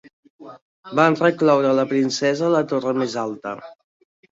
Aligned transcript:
Van 0.99 1.17
recloure 1.19 1.75
la 1.81 1.85
princesa 1.93 2.49
a 2.49 2.51
la 2.57 2.65
torre 2.73 2.97
més 3.05 3.21
alta. 3.29 3.57